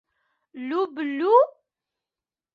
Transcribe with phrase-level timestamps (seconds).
[0.67, 1.35] Люб-лю?